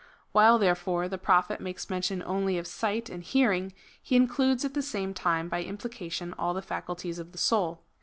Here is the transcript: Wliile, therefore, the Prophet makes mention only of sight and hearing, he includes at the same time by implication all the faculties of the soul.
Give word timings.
Wliile, 0.33 0.59
therefore, 0.59 1.07
the 1.07 1.19
Prophet 1.19 1.61
makes 1.61 1.87
mention 1.87 2.23
only 2.23 2.57
of 2.57 2.65
sight 2.65 3.07
and 3.07 3.21
hearing, 3.21 3.71
he 4.01 4.15
includes 4.15 4.65
at 4.65 4.73
the 4.73 4.81
same 4.81 5.13
time 5.13 5.47
by 5.47 5.61
implication 5.61 6.33
all 6.39 6.55
the 6.55 6.63
faculties 6.63 7.19
of 7.19 7.33
the 7.33 7.37
soul. 7.37 7.83